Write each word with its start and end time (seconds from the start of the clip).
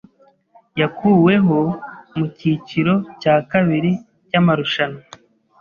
yakuweho 0.81 1.59
mu 2.17 2.25
cyiciro 2.37 2.93
cya 3.21 3.35
kabiri 3.51 3.91
cy'amarushanwa. 4.27 5.01